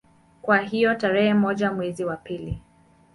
Kwa 0.41 0.57
hiyo 0.57 0.95
tarehe 0.95 1.33
moja 1.33 1.71
mwezi 1.71 2.05
wa 2.05 2.17
pili 2.17 2.61